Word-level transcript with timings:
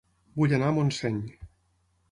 Vull 0.39 0.55
anar 0.57 0.71
a 0.73 0.75
Montseny 0.79 1.21